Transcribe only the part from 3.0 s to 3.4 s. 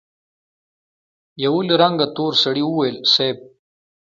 صېب!